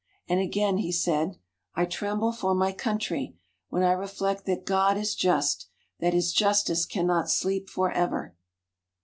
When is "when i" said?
3.69-3.91